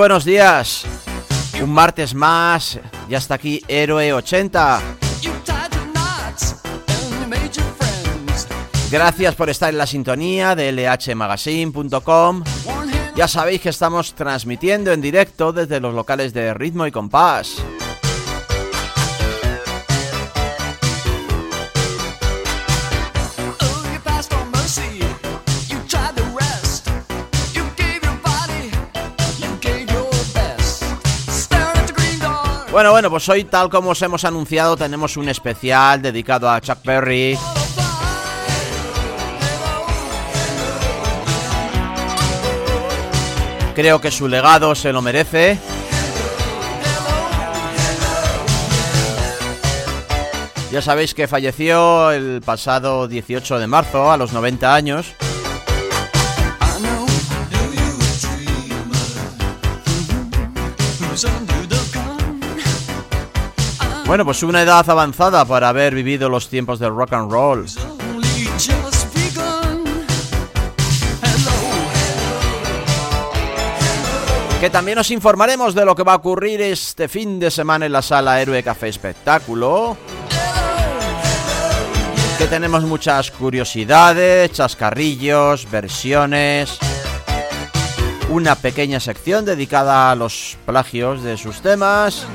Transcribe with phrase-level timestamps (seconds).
[0.00, 0.86] Buenos días.
[1.62, 2.80] Un martes más.
[3.10, 4.80] Ya está aquí Héroe 80.
[8.90, 12.44] Gracias por estar en la sintonía de lhmagazine.com.
[13.14, 17.62] Ya sabéis que estamos transmitiendo en directo desde los locales de Ritmo y Compás.
[32.80, 36.78] Bueno, bueno, pues hoy tal como os hemos anunciado tenemos un especial dedicado a Chuck
[36.82, 37.36] Berry.
[43.74, 45.58] Creo que su legado se lo merece.
[50.72, 55.14] Ya sabéis que falleció el pasado 18 de marzo a los 90 años.
[64.10, 67.64] Bueno, pues una edad avanzada para haber vivido los tiempos del rock and roll.
[74.58, 77.92] Que también os informaremos de lo que va a ocurrir este fin de semana en
[77.92, 79.96] la sala Héroe Café Espectáculo.
[82.36, 86.80] Que tenemos muchas curiosidades, chascarrillos, versiones.
[88.28, 92.26] Una pequeña sección dedicada a los plagios de sus temas.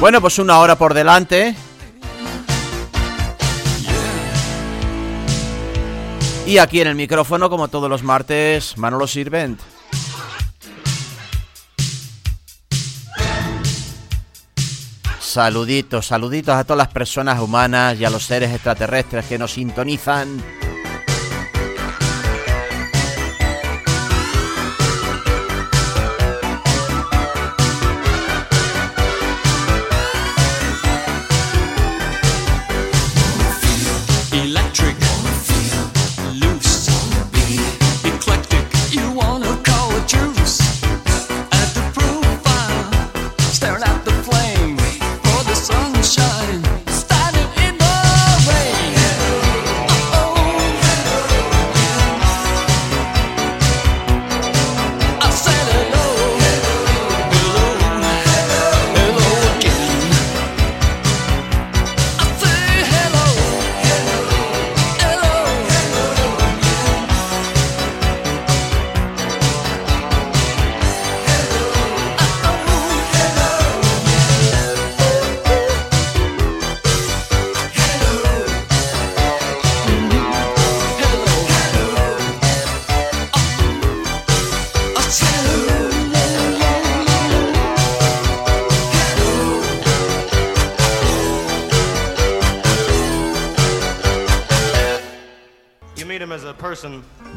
[0.00, 1.56] Bueno, pues una hora por delante.
[6.46, 9.60] Y aquí en el micrófono, como todos los martes, Manolo Sirvent.
[15.20, 20.42] Saluditos, saluditos a todas las personas humanas y a los seres extraterrestres que nos sintonizan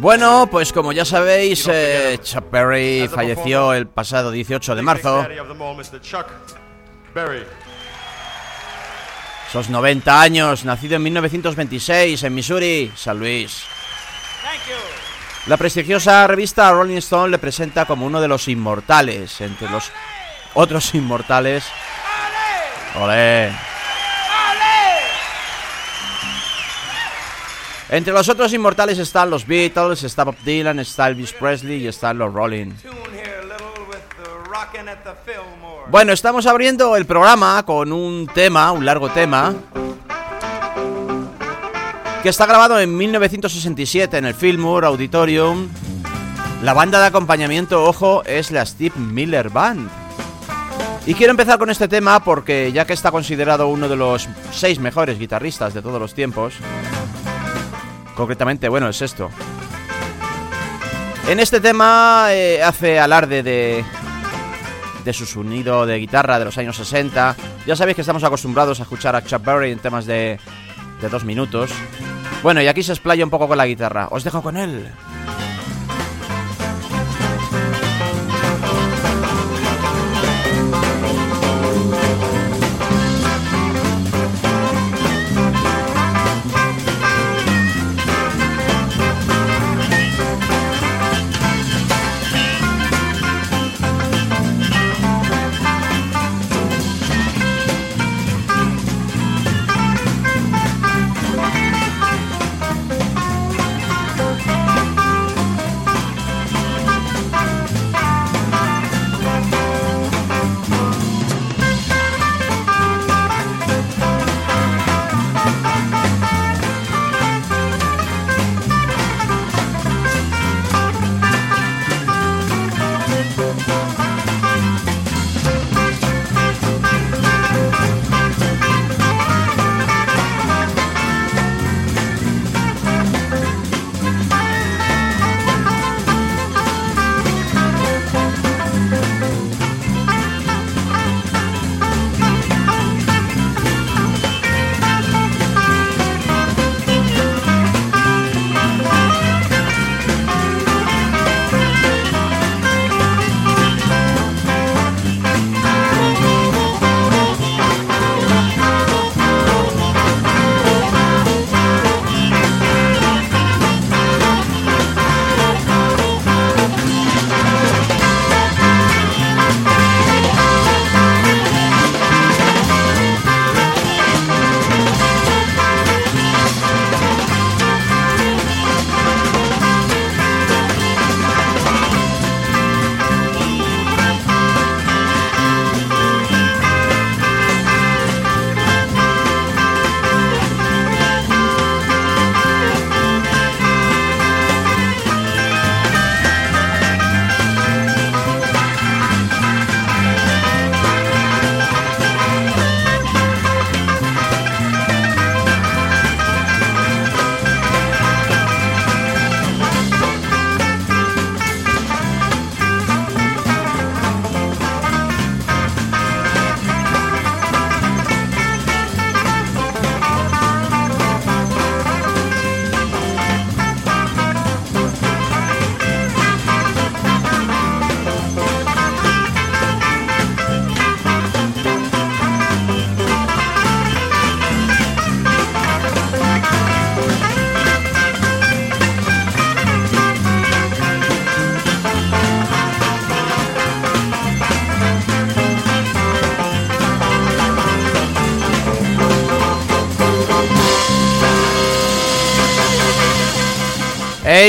[0.02, 5.28] Bueno, pues como ya sabéis, eh, Chuck Berry falleció el pasado 18 de marzo.
[9.52, 13.64] Sos 90 años, nacido en 1926 en Missouri, San Luis.
[15.46, 19.92] La prestigiosa revista Rolling Stone le presenta como uno de los inmortales, entre los
[20.56, 21.64] otros inmortales.
[22.96, 23.71] ¡Olé!
[27.92, 32.18] Entre los otros inmortales están los Beatles, está Bob Dylan, está Elvis Presley y están
[32.18, 32.72] los Rolling.
[35.90, 39.54] Bueno, estamos abriendo el programa con un tema, un largo tema,
[42.24, 45.68] que está grabado en 1967 en el Fillmore Auditorium.
[46.64, 49.90] La banda de acompañamiento, ojo, es la Steve Miller Band.
[51.06, 54.80] Y quiero empezar con este tema porque ya que está considerado uno de los seis
[54.80, 56.54] mejores guitarristas de todos los tiempos,
[58.16, 59.30] Concretamente, bueno, es esto.
[61.28, 63.86] En este tema eh, hace alarde de,
[65.04, 67.36] de su sonido de guitarra de los años 60.
[67.66, 70.40] Ya sabéis que estamos acostumbrados a escuchar a Chuck Berry en temas de,
[71.00, 71.72] de dos minutos.
[72.44, 74.08] Bueno, y aquí se explaya un poco con la guitarra.
[74.12, 74.92] Os dejo con él.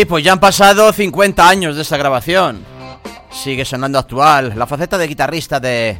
[0.08, 2.64] Pues ya han pasado 50 años de esta grabación.
[3.30, 5.98] Sigue sonando actual, la faceta de guitarrista de,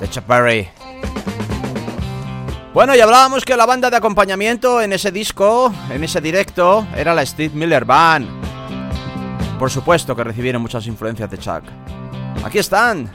[0.00, 0.68] de Chuck Berry.
[2.72, 7.12] Bueno, y hablábamos que la banda de acompañamiento en ese disco, en ese directo, era
[7.12, 8.28] la Steve Miller Band.
[9.58, 11.64] Por supuesto que recibieron muchas influencias de Chuck.
[12.44, 13.10] Aquí están,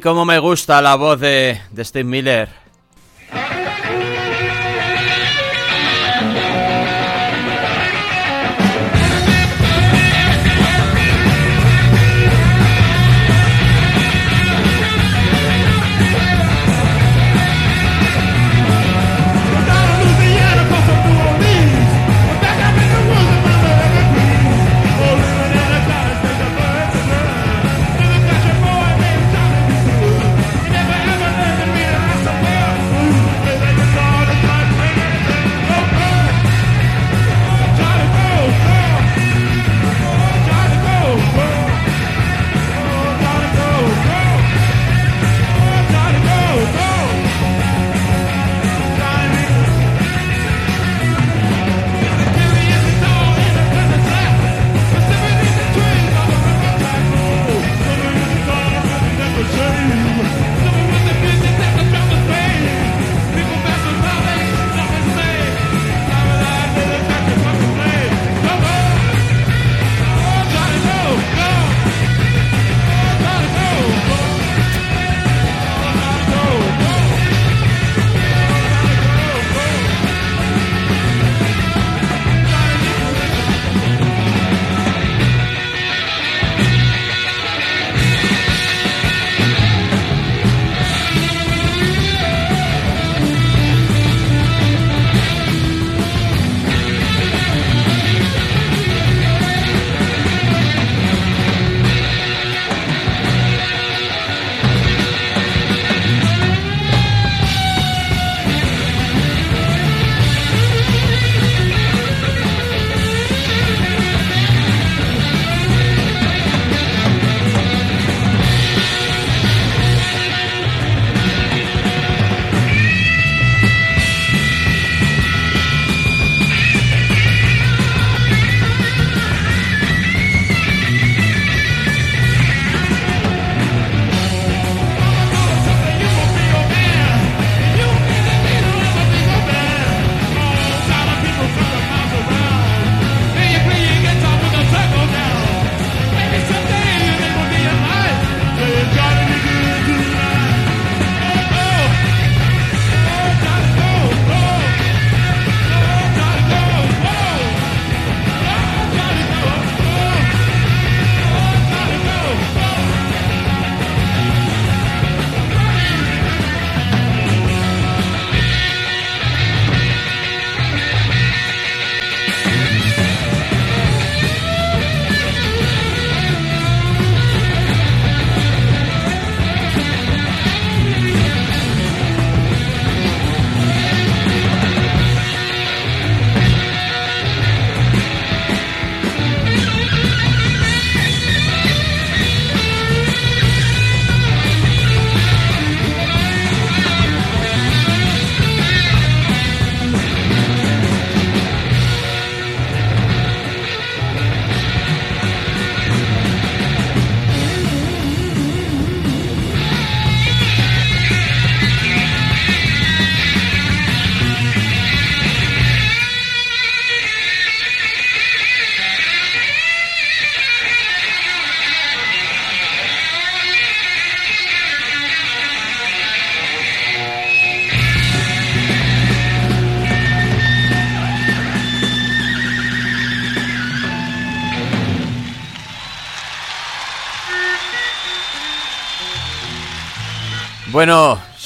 [0.00, 2.63] ¡Cómo me gusta la voz de, de Steve Miller!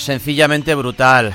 [0.09, 1.35] Sencillamente brutal.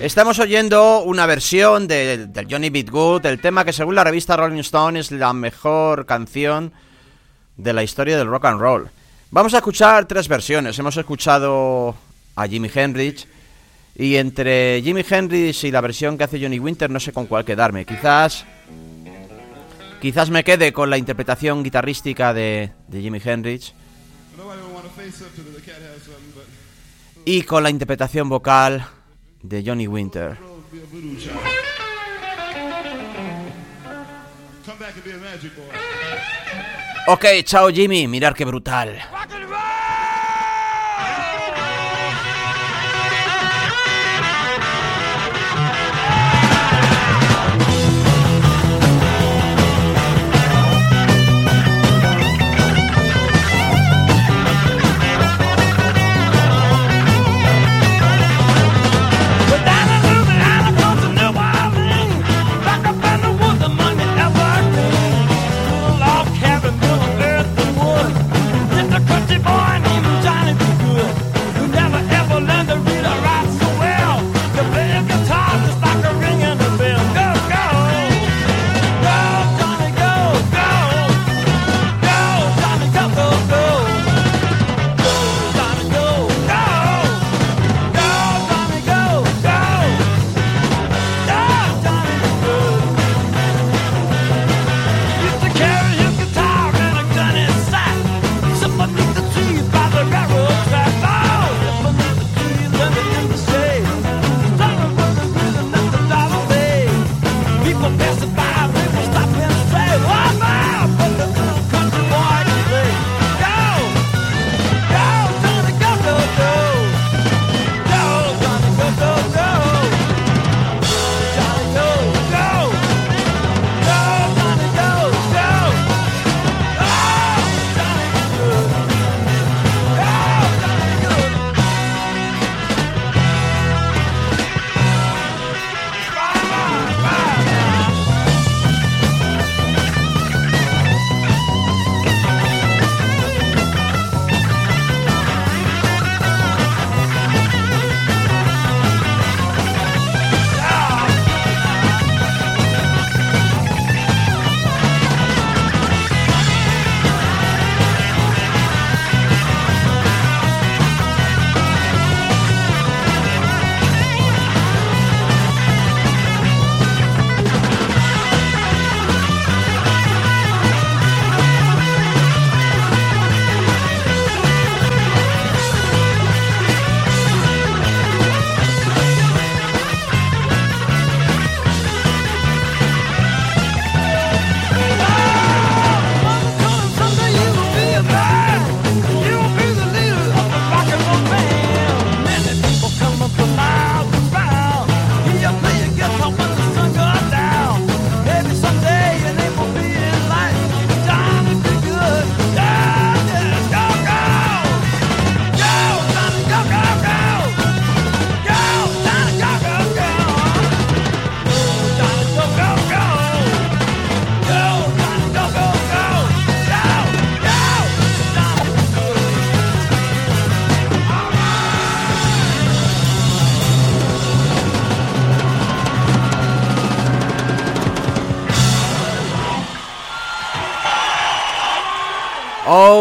[0.00, 4.36] Estamos oyendo una versión de, del Johnny Beat Good, el tema que según la revista
[4.36, 6.72] Rolling Stone es la mejor canción
[7.56, 8.90] de la historia del rock and roll.
[9.30, 10.76] Vamos a escuchar tres versiones.
[10.80, 11.94] Hemos escuchado
[12.34, 13.28] a Jimi Hendrix
[13.94, 17.44] y entre Jimi Hendrix y la versión que hace Johnny Winter no sé con cuál
[17.44, 17.84] quedarme.
[17.84, 18.44] Quizás
[20.00, 23.72] quizás me quede con la interpretación guitarrística de, de Jimi Hendrix
[27.24, 28.86] y con la interpretación vocal
[29.42, 30.36] de Johnny Winter.
[37.06, 38.98] Ok, chao Jimmy, mirar qué brutal.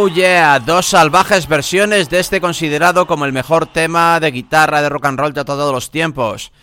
[0.02, 4.88] Oh yeah, dos salvajes versiones de este considerado como el mejor tema de guitarra de
[4.88, 6.54] rock and roll de todos los tiempos.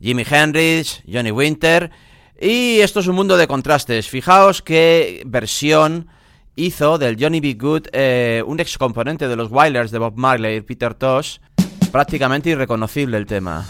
[0.00, 1.90] Jimi Hendrix, Johnny Winter
[2.40, 4.08] y esto es un mundo de contrastes.
[4.08, 6.08] Fijaos qué versión
[6.56, 7.58] hizo del Johnny B.
[7.60, 11.40] Good eh, un ex componente de los Wailers de Bob Marley, Peter Tosh,
[11.92, 13.66] prácticamente irreconocible el tema.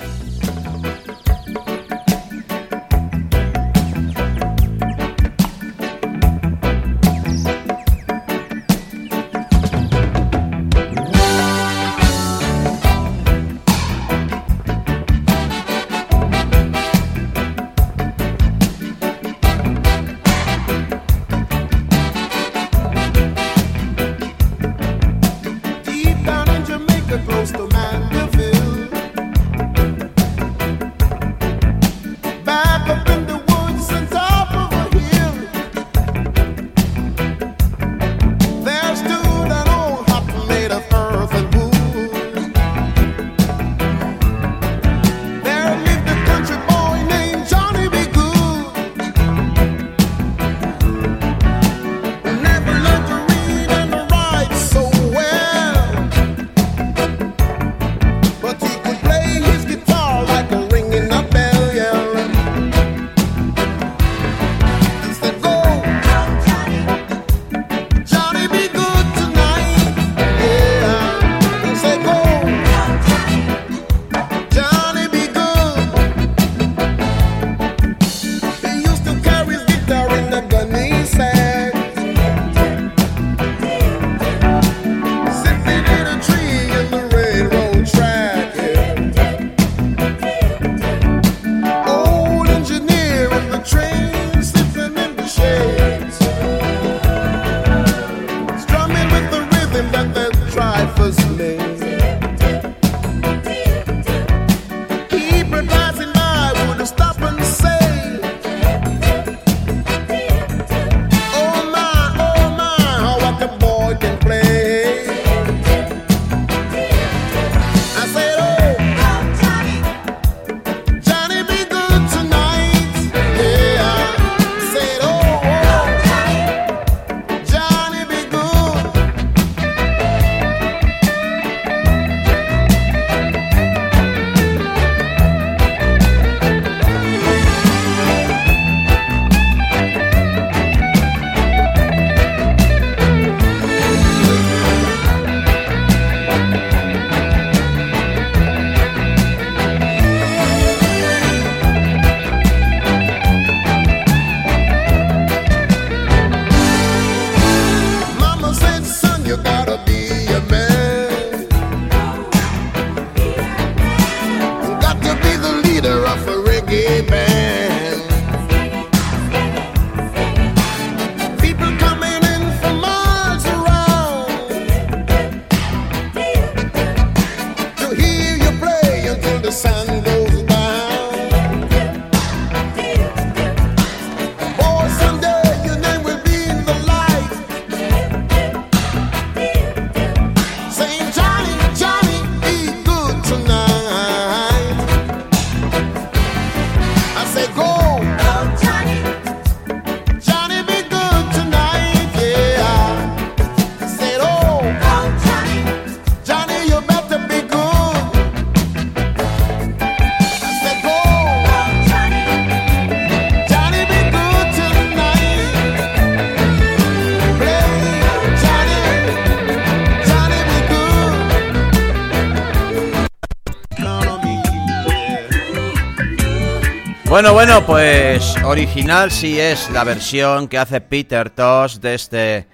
[227.18, 232.46] Bueno, bueno, pues original sí es la versión que hace Peter Tosh de este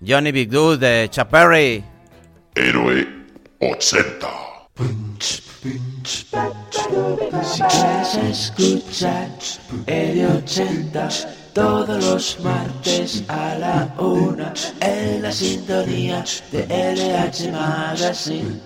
[0.00, 1.82] Johnny Big Dude de Chaperry.
[2.54, 3.04] Héroe
[3.60, 4.28] 80.
[7.42, 9.28] Si quieres escuchar
[9.88, 11.08] el 80
[11.52, 18.60] todos los martes a la una en la sintonía de LH Magazine.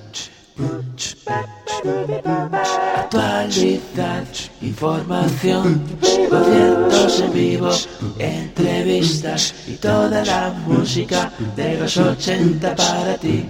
[2.96, 4.25] Actualidad,
[4.61, 5.83] información,
[6.29, 7.70] conciertos en vivo,
[8.18, 13.49] entrevistas y toda la música de los 80 para ti.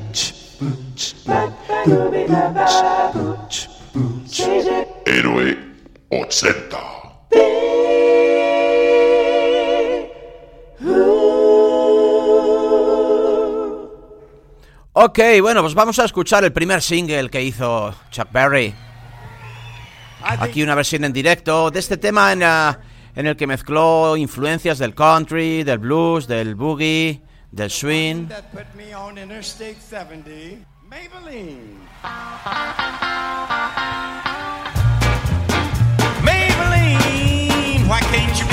[5.07, 5.59] Héroe
[6.11, 7.00] 80.
[15.03, 18.75] Ok, bueno, pues vamos a escuchar el primer single que hizo Chuck Berry.
[20.23, 24.95] Aquí una versión en directo de este tema en, en el que mezcló influencias del
[24.95, 28.29] country, del blues, del boogie, del swing.
[30.87, 31.79] Maybelline.
[36.23, 38.50] Maybelline, why can't you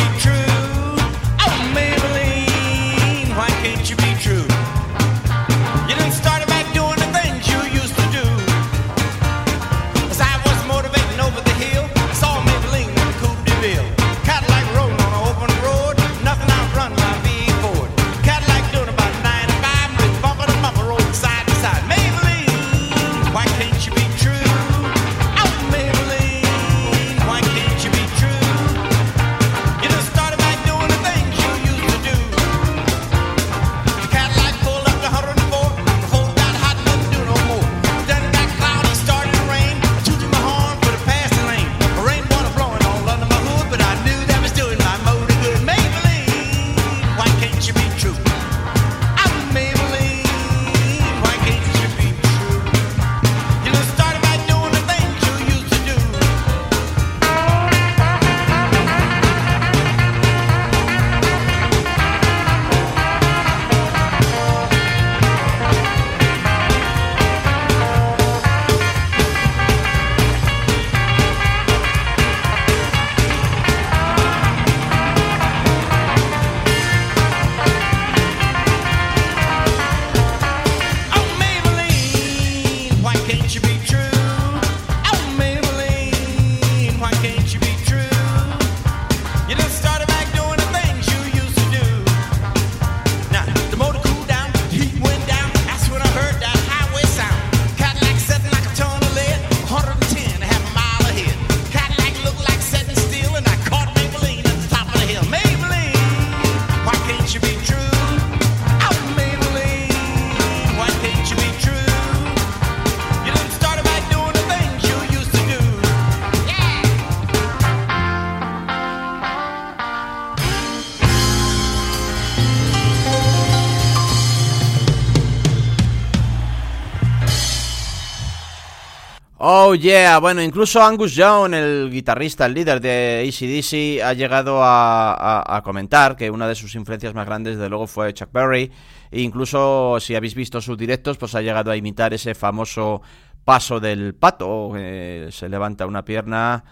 [129.69, 135.61] Oh yeah, bueno, incluso Angus Young, el guitarrista, el líder de ACDC, ha llegado a,
[135.61, 138.71] comentar que una de sus influencias más grandes, de luego, fue Chuck Berry.
[139.11, 143.01] E incluso, si habéis visto sus directos, pues ha llegado a imitar ese famoso
[143.43, 146.63] paso del pato, se levanta una pierna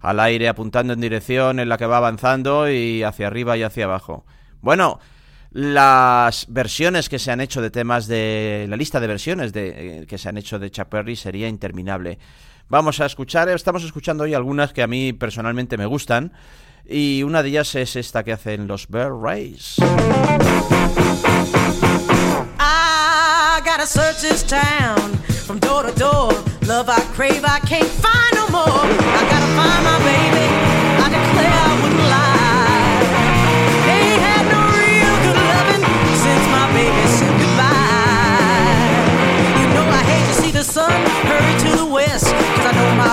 [0.00, 3.84] al aire apuntando en dirección en la que va avanzando y hacia arriba y hacia
[3.84, 4.24] abajo.
[4.60, 4.98] Bueno,
[5.50, 10.06] las versiones que se han hecho de temas de la lista de versiones de, eh,
[10.06, 12.18] que se han hecho de Chuck Berry sería interminable.
[12.68, 16.32] Vamos a escuchar, estamos escuchando hoy algunas que a mí personalmente me gustan
[16.88, 19.76] y una de ellas es esta que hacen los Bear Rays.
[23.80, 26.32] Gotta search this town from door to door.
[26.66, 28.66] Love I crave, I can't find no more.
[28.66, 30.39] I gotta find my baby.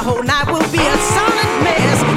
[0.08, 2.17] Whole night will be a solid mess.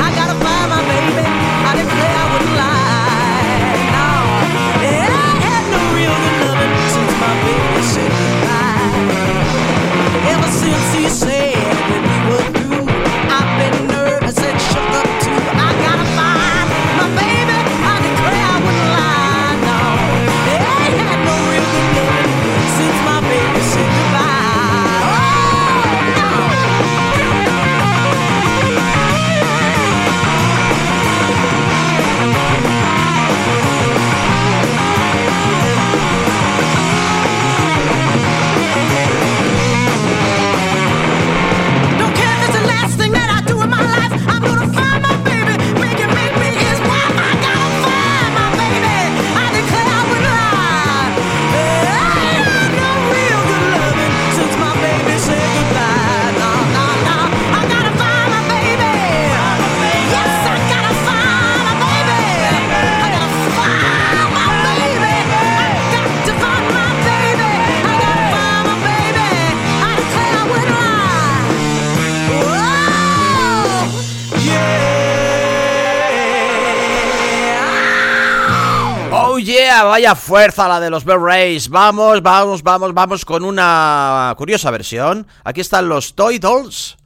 [80.00, 81.68] Vaya fuerza la de los Bear Rays.
[81.68, 85.26] Vamos, vamos, vamos, vamos con una curiosa versión.
[85.44, 86.96] Aquí están los Toy Dolls.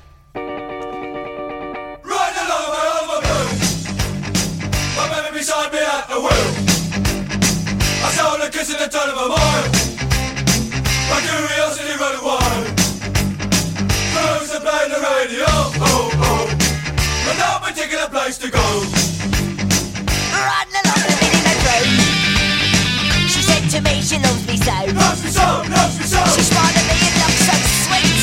[23.75, 24.71] She said me she loves me so.
[24.95, 26.23] Loves me so, loves me so.
[26.31, 28.23] She smiled at me and looked so sweet.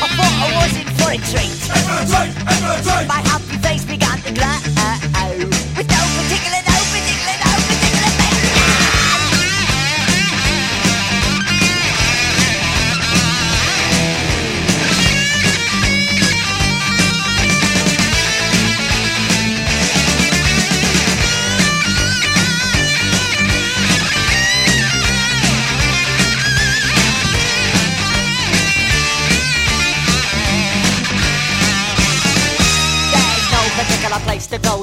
[0.00, 1.60] I thought I was in for a treat.
[1.68, 3.06] Head for the train, head for the train.
[3.06, 3.29] My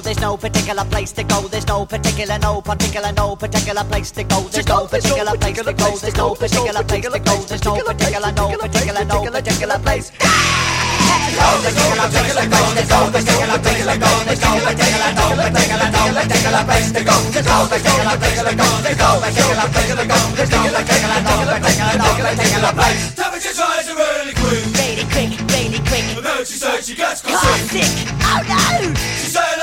[0.08, 1.50] There's no particular place to go.
[1.50, 4.40] There's no particular, no particular, no particular place to go.
[4.48, 5.98] There's no particular place to go.
[6.00, 7.36] There's no particular place to go.
[7.44, 10.08] There's no particular, no particular, no particular place.
[10.16, 12.72] There's no particular place to go.
[12.72, 14.08] There's no particular place to go.
[14.24, 17.20] There's no particular, no particular, no particular place to go.
[17.28, 18.80] There's no particular place to go.
[18.88, 20.24] There's no particular place to go.
[20.40, 23.12] There's no particular, no particular, no particular place.
[23.12, 24.72] Temperature's rising really quick.
[24.72, 26.08] Really quick, really quick.
[26.16, 27.92] And then she said she gets sick.
[28.24, 28.96] Oh no!
[29.20, 29.57] She said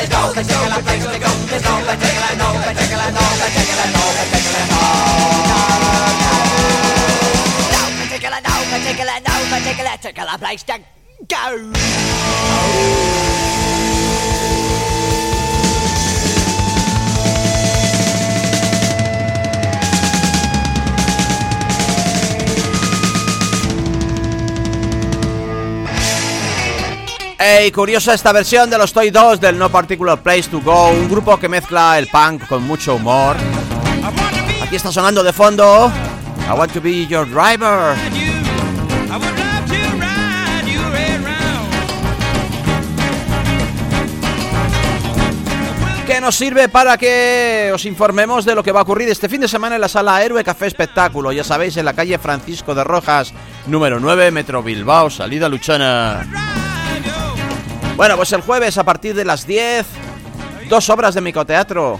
[0.00, 1.32] There's no particular place to go.
[1.50, 3.99] There's no particular, no particular, no particular, no particular,
[9.74, 10.78] particular place to
[11.28, 11.72] go.
[27.38, 31.08] Ey, curiosa esta versión de los Toy Dolls del No Particular Place to Go, un
[31.08, 33.36] grupo que mezcla el punk con mucho humor.
[34.62, 35.90] Aquí está sonando de fondo.
[36.48, 37.96] I want to be your driver.
[46.20, 49.48] Nos sirve para que os informemos de lo que va a ocurrir este fin de
[49.48, 51.32] semana en la sala Héroe Café Espectáculo.
[51.32, 53.32] Ya sabéis, en la calle Francisco de Rojas,
[53.66, 56.26] número 9, Metro Bilbao, salida Luchana.
[57.96, 59.86] Bueno, pues el jueves a partir de las 10,
[60.68, 61.98] dos obras de micoteatro.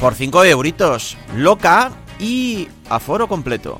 [0.00, 1.16] Por 5 euritos.
[1.34, 3.78] Loca y aforo completo.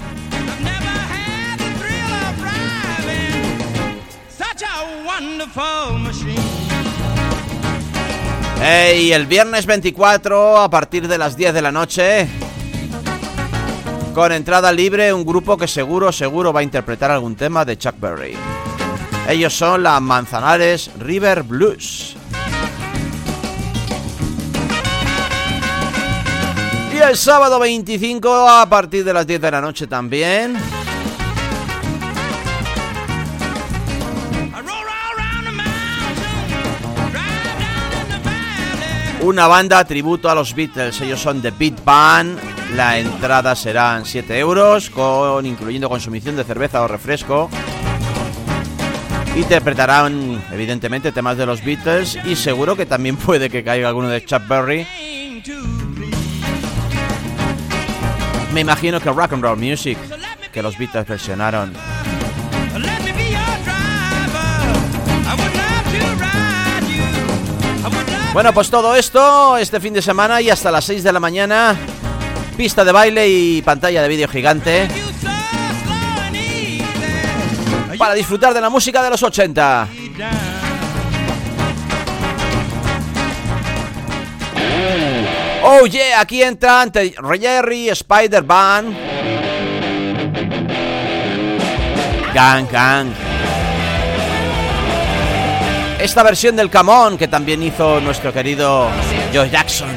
[5.18, 6.47] Wonderful machine.
[8.60, 12.28] Hey, el viernes 24 a partir de las 10 de la noche.
[14.14, 18.00] Con entrada libre, un grupo que seguro, seguro va a interpretar algún tema de Chuck
[18.00, 18.34] Berry.
[19.28, 22.16] Ellos son la Manzanares River Blues.
[26.92, 30.58] Y el sábado 25 a partir de las 10 de la noche también.
[39.28, 42.40] Una banda tributo a los Beatles, ellos son The Beat Band.
[42.74, 47.50] La entrada serán 7 euros, con, incluyendo consumición de cerveza o refresco.
[49.36, 54.24] Interpretarán, evidentemente, temas de los Beatles y seguro que también puede que caiga alguno de
[54.24, 54.86] Chuck Berry.
[58.54, 59.98] Me imagino que rock and roll music,
[60.50, 61.74] que los Beatles versionaron.
[68.32, 71.76] Bueno, pues todo esto este fin de semana y hasta las 6 de la mañana.
[72.56, 74.88] Pista de baile y pantalla de vídeo gigante.
[77.98, 79.88] Para disfrutar de la música de los 80.
[85.62, 88.96] Oh yeah, aquí entran Jerry, Spider-Man.
[92.32, 93.27] Gang, gang.
[96.08, 98.88] Esta versión del Camón que también hizo nuestro querido
[99.30, 99.90] Joe Jackson.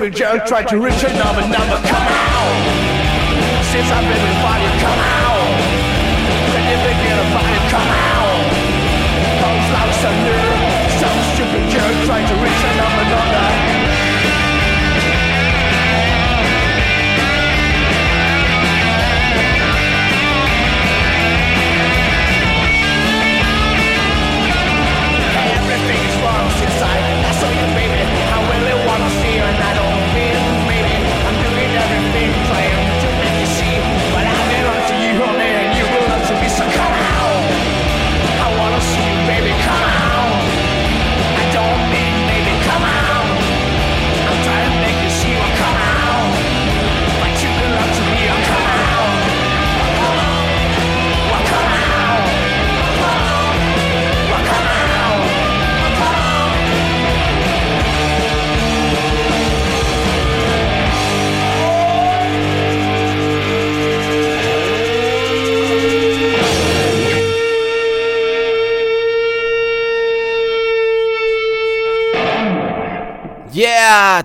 [0.00, 1.42] Stupid tried to reach a number.
[1.42, 2.54] Come on.
[3.70, 4.89] Since I've been without you,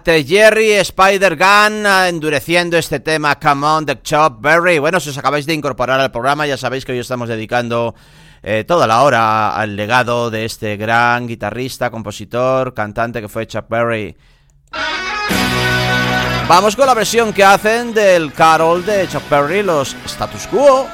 [0.03, 4.79] Jerry Spider-Gun ah, endureciendo este tema Come on, the Chop Berry.
[4.79, 7.95] Bueno, si os acabáis de incorporar al programa, ya sabéis que hoy estamos dedicando
[8.43, 13.65] eh, toda la hora al legado de este gran guitarrista, compositor, cantante que fue Chuck
[13.69, 14.15] Berry.
[16.47, 20.87] Vamos con la versión que hacen del Carol de Chuck Berry, los Status Quo.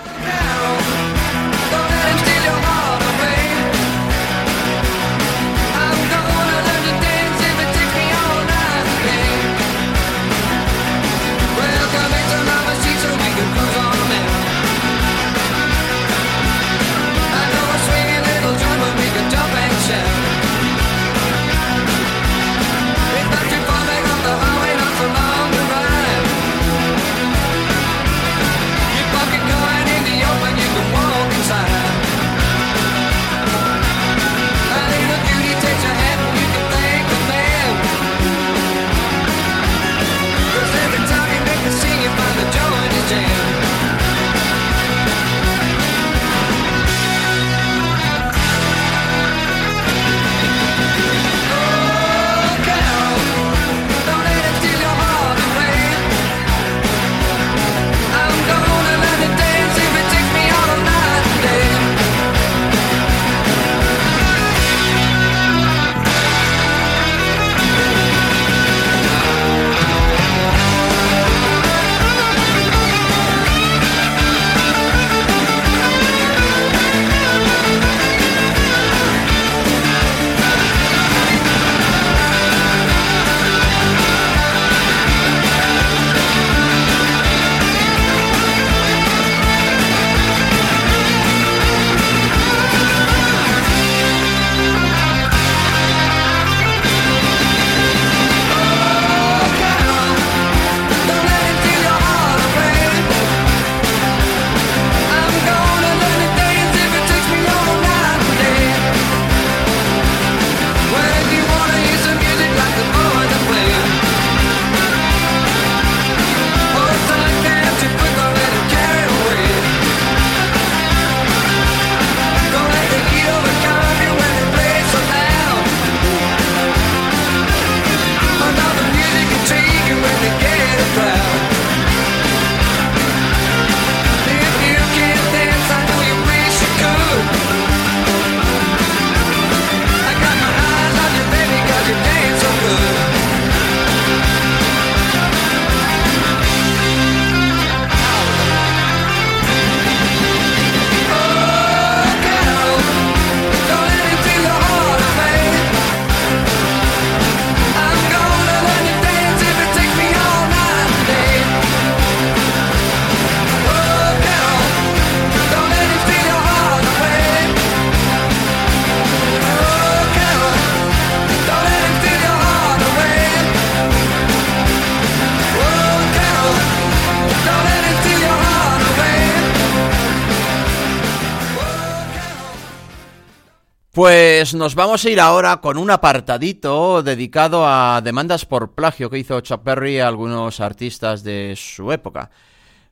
[184.01, 189.19] Pues nos vamos a ir ahora con un apartadito dedicado a demandas por plagio que
[189.19, 192.31] hizo Chuck Berry a algunos artistas de su época.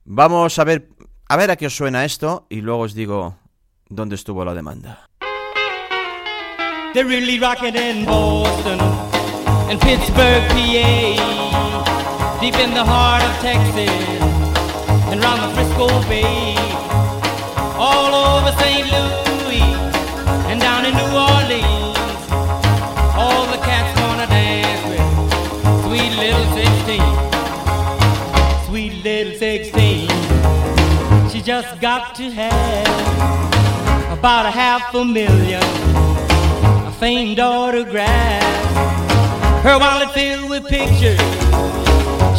[0.06, 0.90] Vamos a ver
[1.28, 3.38] a ver a qué os suena esto y luego os digo
[3.88, 5.10] dónde estuvo la demanda.
[20.50, 21.98] And down in New Orleans.
[23.16, 25.06] All the cats wanna dance with
[25.86, 27.02] sweet little 16,
[28.66, 30.10] sweet little 16.
[31.30, 35.62] She just got to have about a half a million
[36.88, 38.44] a famed autograph.
[39.64, 41.20] Her wallet filled with pictures.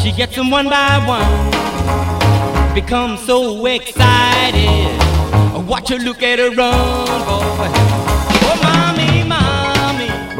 [0.02, 2.74] She gets them one by one.
[2.74, 5.00] Becomes so excited.
[5.54, 7.89] I watch her look at her run, boy.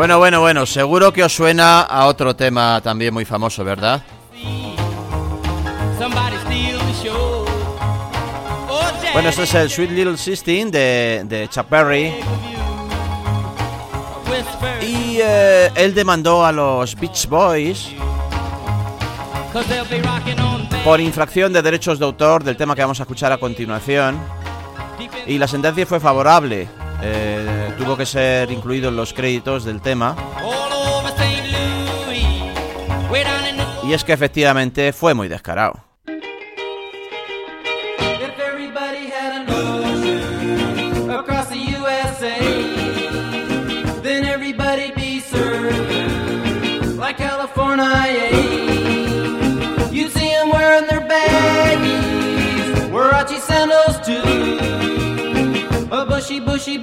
[0.00, 4.02] Bueno, bueno, bueno, seguro que os suena a otro tema también muy famoso, ¿verdad?
[8.66, 8.82] Oh,
[9.12, 12.14] Bueno, este es el Sweet Little Sixteen de, de Chuck Berry.
[14.80, 17.90] Y eh, él demandó a los Beach Boys
[20.82, 24.18] por infracción de derechos de autor del tema que vamos a escuchar a continuación.
[25.26, 26.79] Y la sentencia fue favorable.
[27.02, 30.16] Eh, tuvo que ser incluido en los créditos del tema.
[33.84, 35.89] Y es que efectivamente fue muy descarado.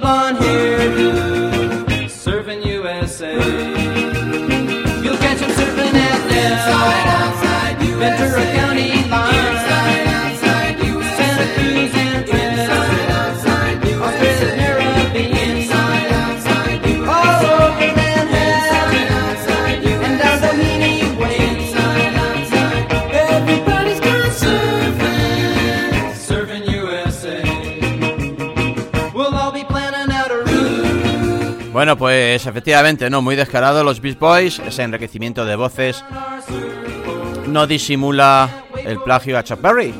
[0.08, 3.34] on here serving USA.
[5.04, 7.17] You'll catch him surfing at them.
[31.88, 33.82] Bueno, pues efectivamente, no, muy descarado.
[33.82, 36.04] Los Beach Boys, ese enriquecimiento de voces,
[37.46, 39.94] no disimula el plagio a Chuck Berry.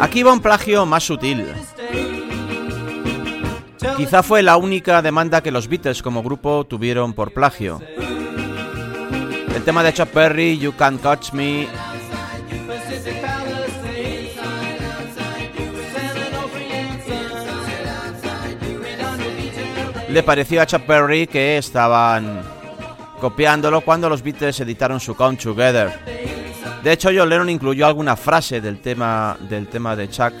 [0.00, 1.52] Aquí va un plagio más sutil.
[3.98, 7.82] Quizá fue la única demanda que los Beatles como grupo tuvieron por plagio.
[9.54, 11.68] El tema de Chuck Berry, You Can't Catch Me,
[20.14, 22.40] le pareció a Chuck Berry que estaban
[23.20, 25.92] copiándolo cuando los Beatles editaron su Come Together.
[26.84, 30.32] De hecho, John Lennon incluyó alguna frase del tema, del tema de Chuck.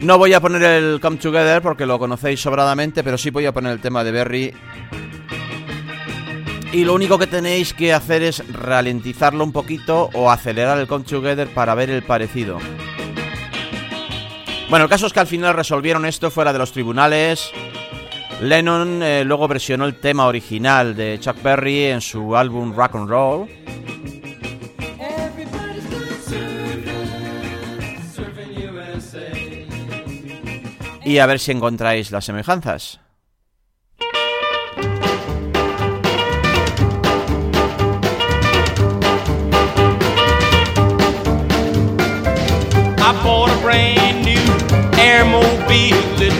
[0.00, 3.52] No voy a poner el Come Together porque lo conocéis sobradamente, pero sí voy a
[3.52, 4.52] poner el tema de Berry.
[6.72, 11.04] Y lo único que tenéis que hacer es ralentizarlo un poquito o acelerar el Come
[11.04, 12.58] Together para ver el parecido.
[14.68, 17.52] Bueno, el caso es que al final resolvieron esto fuera de los tribunales.
[18.40, 23.08] Lennon eh, luego versionó el tema original de Chuck Berry en su álbum Rock and
[23.08, 23.48] Roll.
[31.04, 32.98] Y a ver si encontráis las semejanzas.
[42.98, 44.05] I bought a
[44.98, 46.34] airmobile that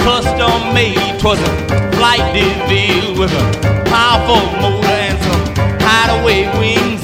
[0.00, 1.18] custom made.
[1.20, 1.52] Twas a
[1.96, 3.44] flight DeVille with a
[3.90, 5.44] powerful motor and some
[5.80, 7.02] hideaway wings.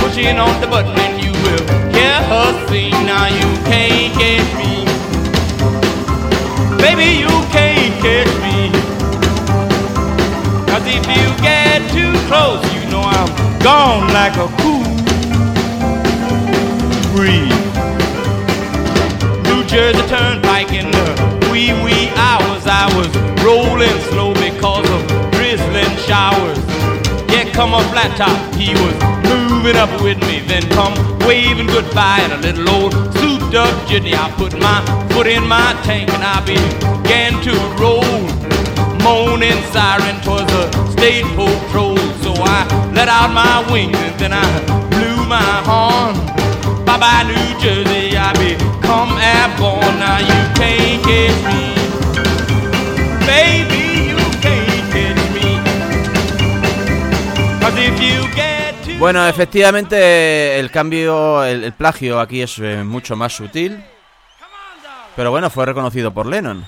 [0.00, 2.92] Pushing on the button and you will hear her sing.
[3.06, 4.86] Now you can't catch me.
[6.78, 8.70] Baby, you can't catch me.
[10.70, 13.30] Cause if you get too close, you know I'm
[13.60, 14.84] gone like a cool
[17.14, 17.89] breeze.
[19.70, 21.06] Jersey Turnpike in the
[21.46, 22.66] wee wee hours.
[22.66, 23.06] I was
[23.46, 25.00] rolling slow because of
[25.30, 26.58] drizzling showers.
[27.30, 28.96] Yeah, come a flat top, he was
[29.30, 30.42] moving up with me.
[30.42, 30.90] Then come
[31.22, 34.12] waving goodbye in a little old souped up jitney.
[34.12, 34.82] I put my
[35.14, 38.26] foot in my tank and I began to roll.
[39.06, 41.96] Moaning siren towards a state patrol.
[42.26, 44.42] So I let out my wings and then I
[44.90, 46.18] blew my horn.
[46.84, 47.79] Bye bye, New Jersey,
[49.50, 49.98] I become airborne.
[49.98, 51.60] Now you can't catch me.
[53.26, 55.48] Baby, you can't catch me.
[57.60, 62.82] 'Cause if you get too Bueno, efectivamente el cambio, el, el plagio aquí es eh,
[62.84, 63.82] mucho más sutil.
[65.16, 66.66] Pero bueno, fue reconocido por Lennon.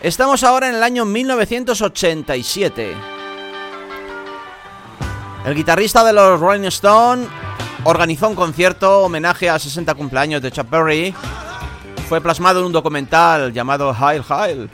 [0.00, 2.94] Estamos ahora en el año 1987.
[5.46, 7.26] El guitarrista de los Rolling Stone
[7.84, 11.14] organizó un concierto homenaje al 60 cumpleaños de Chuck Berry.
[12.08, 14.70] Fue plasmado en un documental llamado Hail Hail.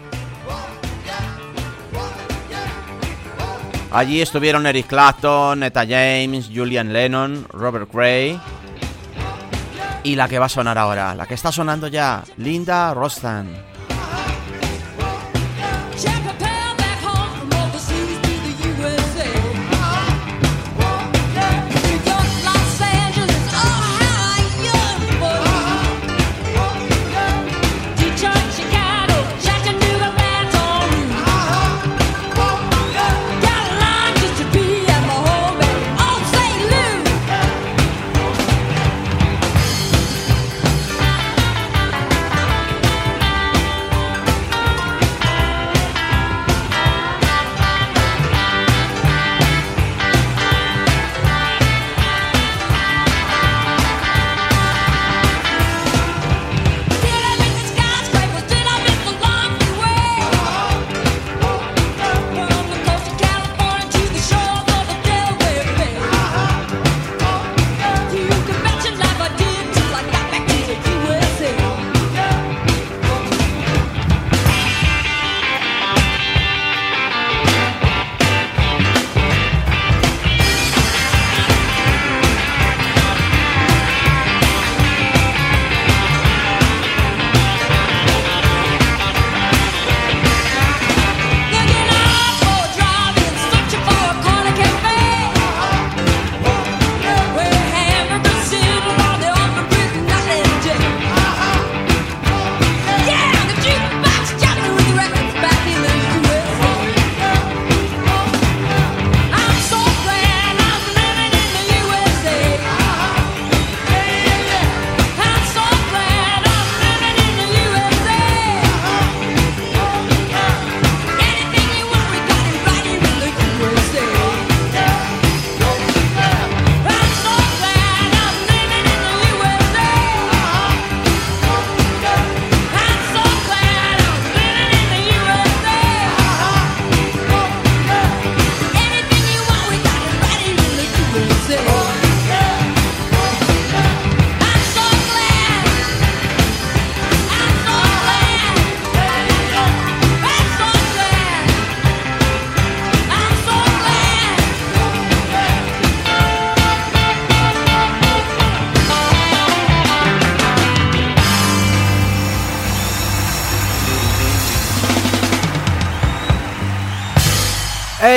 [3.93, 8.41] Allí estuvieron Eric Clapton, Etta James, Julian Lennon, Robert Gray.
[10.05, 13.70] Y la que va a sonar ahora, la que está sonando ya, Linda Rostan.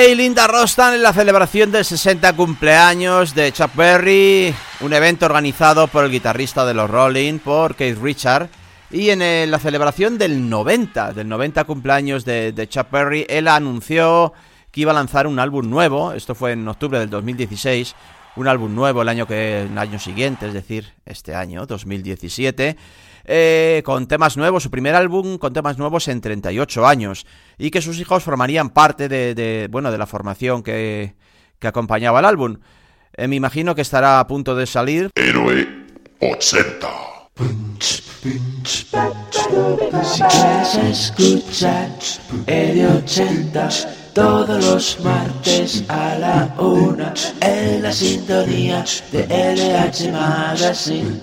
[0.06, 5.88] Hey, Linda Rostan en la celebración del 60 cumpleaños de Chuck Berry, un evento organizado
[5.88, 8.50] por el guitarrista de los Rolling, por Keith Richard,
[8.90, 13.48] y en eh, la celebración del 90, del 90 cumpleaños de, de Chuck Berry, él
[13.48, 14.34] anunció
[14.70, 17.94] que iba a lanzar un álbum nuevo, esto fue en octubre del 2016,
[18.36, 22.76] un álbum nuevo el año que el año siguiente, es decir, este año, 2017,
[23.24, 27.26] eh, con temas nuevos, su primer álbum con temas nuevos en 38 años,
[27.58, 31.14] y que sus hijos formarían parte de, de, bueno, de la formación que,
[31.58, 32.58] que acompañaba el álbum.
[33.16, 35.10] Eh, me imagino que estará a punto de salir.
[35.14, 35.66] Héroe
[36.20, 36.88] 80.
[40.02, 41.90] Si quieres escuchar
[42.46, 43.68] el 80
[44.14, 51.20] todos los martes a la una en la sintonía de LH Magazine.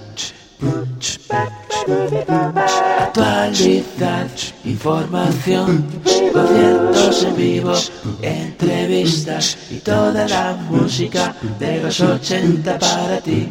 [2.99, 4.30] Actualidad,
[4.64, 5.86] información,
[6.32, 7.74] conciertos en vivo,
[8.22, 13.49] entrevistas y toda la música de los 80 para ti.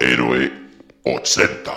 [0.00, 0.52] Héroe
[1.04, 1.72] 80.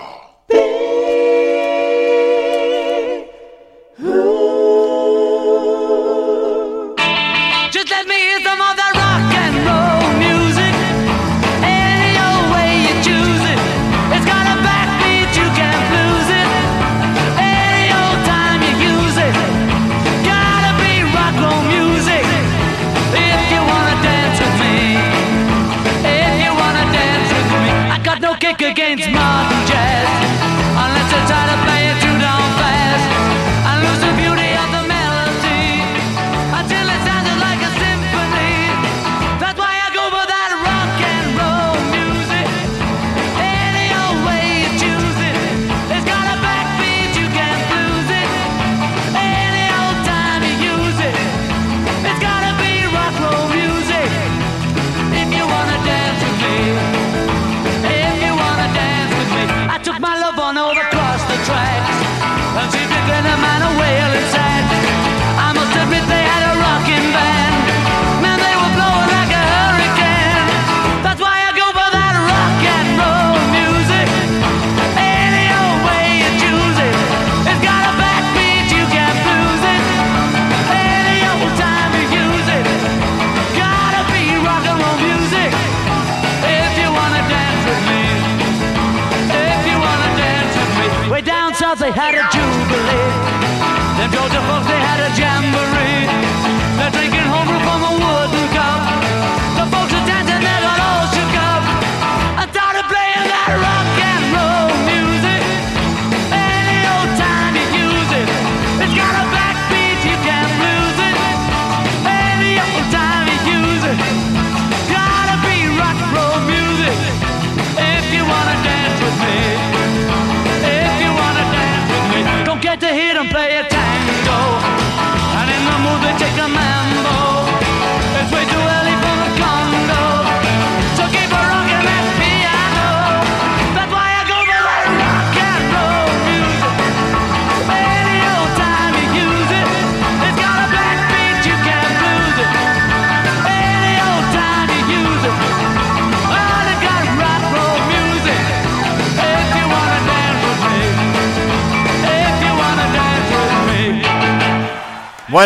[28.58, 29.35] back against mine.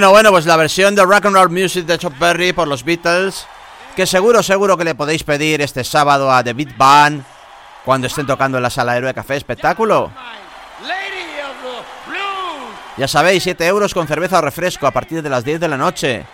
[0.00, 2.84] Bueno, bueno, pues la versión de Rock and Roll Music de Chuck Berry por los
[2.84, 3.46] Beatles,
[3.94, 7.22] que seguro, seguro que le podéis pedir este sábado a The Beat Band
[7.84, 10.10] cuando estén tocando en la sala Héroe Café Espectáculo.
[12.96, 15.76] Ya sabéis, 7 euros con cerveza o refresco a partir de las 10 de la
[15.76, 16.24] noche.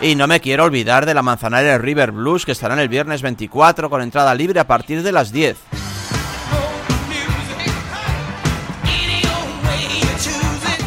[0.00, 3.88] Y no me quiero olvidar de la Manzanares River Blues que estarán el viernes 24
[3.88, 5.56] con entrada libre a partir de las 10.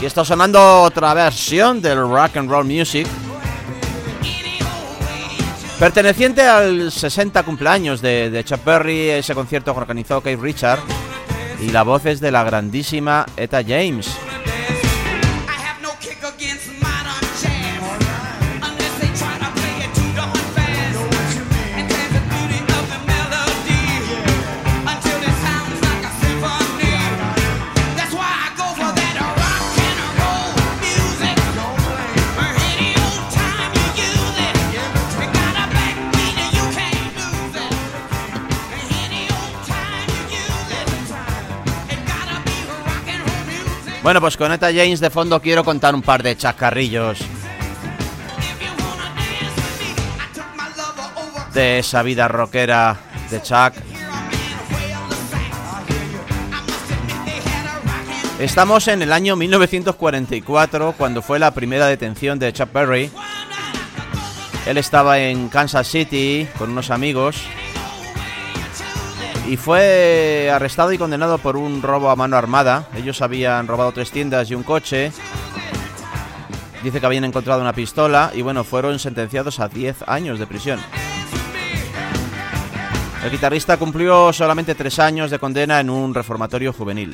[0.04, 3.08] Y está sonando otra versión del rock and roll music.
[5.80, 10.82] Perteneciente al 60 cumpleaños de, de Chuck Berry, ese concierto que organizó Keith Richard.
[11.62, 14.14] Y la voz es de la grandísima Etta James.
[44.04, 47.20] Bueno, pues con Etta James de fondo quiero contar un par de chascarrillos
[51.54, 52.98] de esa vida rockera
[53.32, 53.74] de Chuck.
[58.40, 63.10] Estamos en el año 1944, cuando fue la primera detención de Chuck Berry.
[64.66, 67.38] Él estaba en Kansas City con unos amigos
[69.48, 72.88] y fue arrestado y condenado por un robo a mano armada.
[72.96, 75.12] Ellos habían robado tres tiendas y un coche.
[76.84, 80.80] Dice que habían encontrado una pistola y bueno, fueron sentenciados a 10 años de prisión.
[83.24, 87.14] El guitarrista cumplió solamente tres años de condena en un reformatorio juvenil.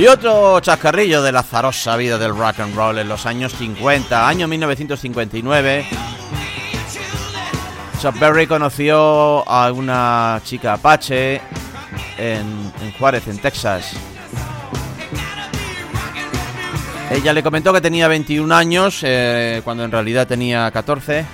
[0.00, 4.26] Y otro chascarrillo de la azarosa vida del rock and roll en los años 50,
[4.26, 5.86] año 1959.
[8.00, 11.42] Chuck Berry conoció a una chica apache
[12.16, 13.92] en, en Juárez, en Texas.
[17.10, 21.26] Ella le comentó que tenía 21 años, eh, cuando en realidad tenía 14.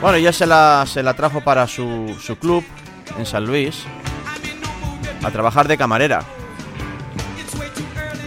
[0.00, 2.64] Bueno, ya se la, se la trajo para su, su club
[3.18, 3.84] en San Luis
[5.22, 6.24] a trabajar de camarera.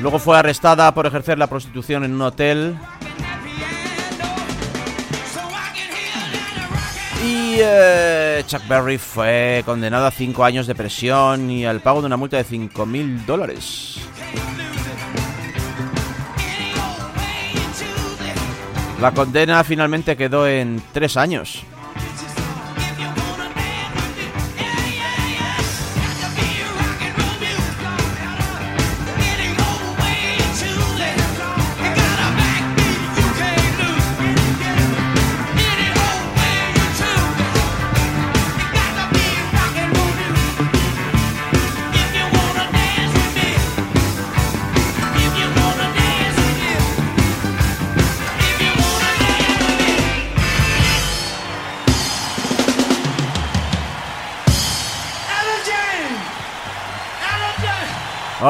[0.02, 2.78] Luego fue arrestada por ejercer la prostitución en un hotel.
[7.26, 12.08] Y eh, Chuck Berry fue condenado a 5 años de prisión y al pago de
[12.08, 14.00] una multa de 5 mil dólares.
[19.02, 21.64] La condena finalmente quedó en tres años.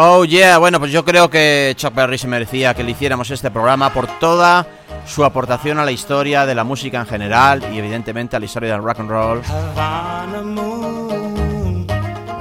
[0.01, 3.51] Oh yeah, bueno, pues yo creo que Chuck Berry se merecía que le hiciéramos este
[3.51, 4.65] programa por toda
[5.05, 8.71] su aportación a la historia de la música en general y evidentemente a la historia
[8.71, 9.41] del rock and roll.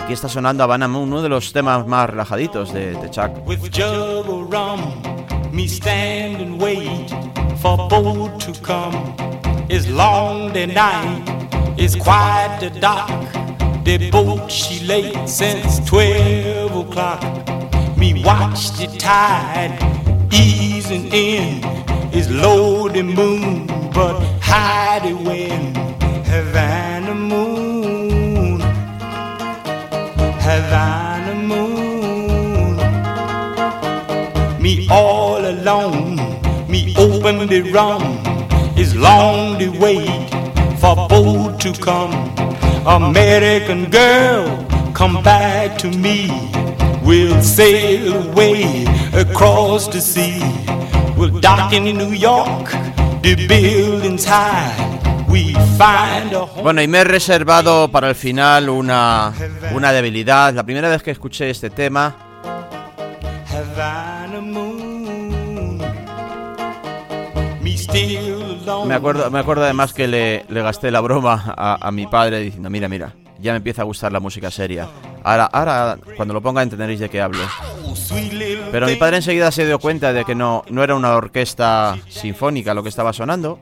[0.04, 3.32] Aquí está sonando Havana Moon, uno de los temas más relajaditos de, de Chuck.
[9.68, 11.28] It's long the night,
[11.76, 13.57] it's quite the dark.
[13.88, 17.22] The boat she late since twelve o'clock.
[17.96, 19.78] Me watch the tide
[20.30, 21.62] easing in.
[22.12, 25.74] It's low the moon, but high the wind.
[26.26, 28.60] Havana moon,
[30.46, 32.76] Havana moon.
[34.60, 36.16] Me all alone,
[36.68, 38.02] me open the rum.
[38.76, 40.28] It's long the wait
[40.78, 42.34] for boat to come.
[42.88, 46.28] American girl, come back to me.
[47.04, 50.40] We'll sail away across the sea.
[51.16, 52.70] We'll dock in New York,
[53.22, 54.88] the buildings high.
[56.62, 59.32] Bueno, y me he reservado para el final una,
[59.72, 60.54] una debilidad.
[60.54, 62.16] La primera vez que escuché este tema.
[68.86, 72.40] Me acuerdo, me acuerdo además que le, le gasté la broma a, a mi padre
[72.40, 74.88] diciendo, mira, mira, ya me empieza a gustar la música seria.
[75.22, 77.40] Ahora, ahora cuando lo ponga entenderéis de qué hablo.
[78.72, 82.74] Pero mi padre enseguida se dio cuenta de que no, no era una orquesta sinfónica
[82.74, 83.60] lo que estaba sonando.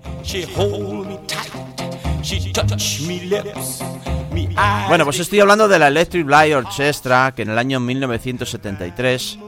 [4.88, 9.38] Bueno, pues estoy hablando de la Electric Light Orchestra, que en el año 1973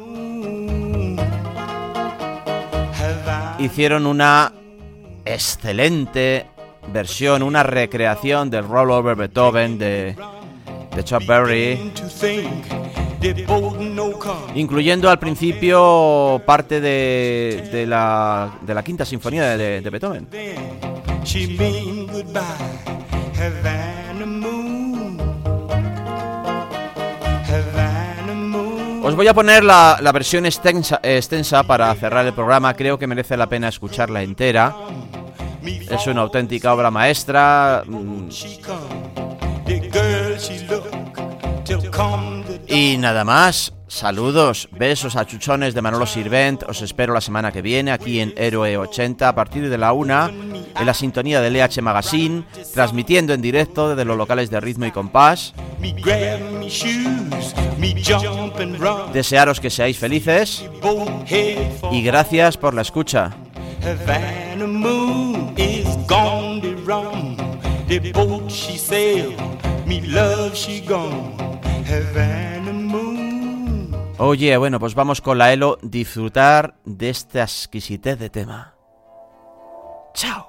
[3.58, 4.52] hicieron una
[5.28, 6.46] excelente
[6.92, 10.16] versión, una recreación del Roll Over Beethoven de,
[10.94, 11.92] de Chuck Berry,
[14.54, 20.28] incluyendo al principio parte de, de la, de la quinta sinfonía de, de Beethoven.
[29.00, 33.06] Os voy a poner la, la versión extensa, extensa para cerrar el programa, creo que
[33.06, 34.74] merece la pena escucharla entera.
[35.90, 37.82] Es una auténtica obra maestra.
[37.86, 38.28] mm,
[42.68, 43.72] Y nada más.
[43.90, 46.62] Saludos, besos a chuchones de Manolo Sirvent.
[46.64, 50.28] Os espero la semana que viene aquí en Héroe 80 a partir de la una
[50.28, 52.44] en la sintonía del EH Magazine,
[52.74, 55.54] transmitiendo en directo desde los locales de ritmo y compás.
[59.14, 60.64] Desearos que seáis felices
[61.90, 63.34] y gracias por la escucha.
[63.82, 67.36] Havana moon is gone to rum.
[67.88, 69.40] The boat she sailed,
[69.86, 71.36] me love she gone.
[71.84, 73.94] Havana moon.
[74.18, 78.74] Oye, bueno, pues vamos con la Elo disfrutar de esta exquisitez de tema.
[80.14, 80.47] Chao.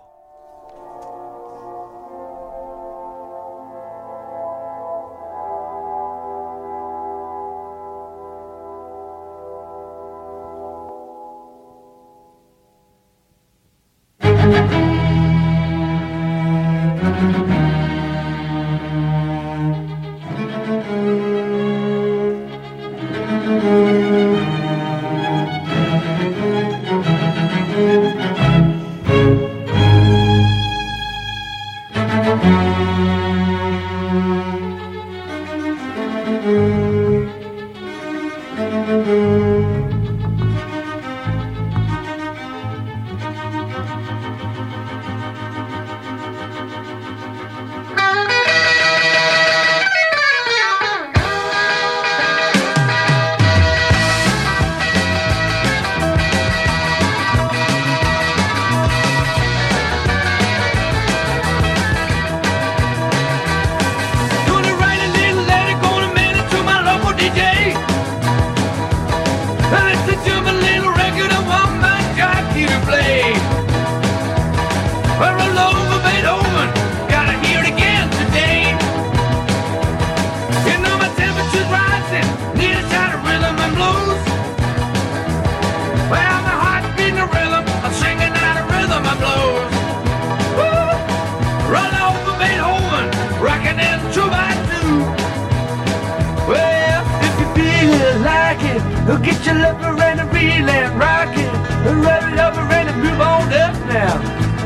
[103.90, 104.18] Now.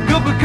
[0.10, 0.38] Go for